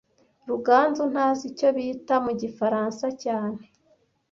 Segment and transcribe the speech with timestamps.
[0.49, 3.61] Ruganzu ntazi icyo bita mu gifaransa cyane